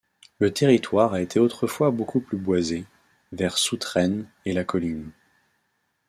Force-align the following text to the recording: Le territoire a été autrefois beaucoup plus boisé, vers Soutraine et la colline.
Le 0.39 0.51
territoire 0.51 1.13
a 1.13 1.21
été 1.21 1.39
autrefois 1.39 1.91
beaucoup 1.91 2.21
plus 2.21 2.39
boisé, 2.39 2.85
vers 3.33 3.55
Soutraine 3.59 4.27
et 4.45 4.53
la 4.53 4.63
colline. 4.63 5.11